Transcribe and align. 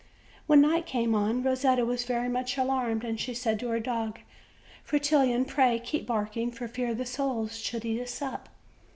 When 0.47 0.61
night 0.61 0.87
came 0.87 1.13
on 1.13 1.43
Rosetta 1.43 1.85
was 1.85 2.05
very 2.05 2.27
much 2.27 2.57
alarmed, 2.57 3.03
and 3.03 3.19
she 3.19 3.35
said 3.35 3.59
to 3.59 3.67
her 3.67 3.79
dog. 3.79 4.17
"Fretillon, 4.83 5.45
pray 5.45 5.77
keep 5.77 6.07
barking, 6.07 6.49
for 6.49 6.67
fear 6.67 6.95
the 6.95 7.05
soles 7.05 7.59
should 7.59 7.85
eat 7.85 8.01
us 8.01 8.19
up." 8.19 8.49